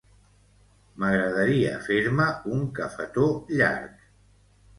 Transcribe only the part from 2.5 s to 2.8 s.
un